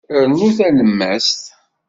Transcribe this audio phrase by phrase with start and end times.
[0.23, 1.41] Rnu talemmast.